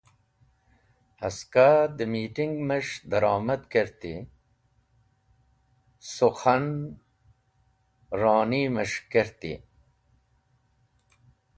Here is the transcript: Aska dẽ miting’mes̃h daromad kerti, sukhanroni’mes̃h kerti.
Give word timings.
Aska 1.27 1.67
dẽ 1.97 2.09
miting’mes̃h 2.11 2.93
daromad 3.09 3.61
kerti, 3.71 4.13
sukhanroni’mes̃h 6.13 8.99
kerti. 9.11 9.53